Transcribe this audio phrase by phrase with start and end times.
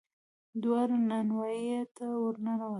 [0.61, 2.69] دواړه نانوايي ته ور ننوتل.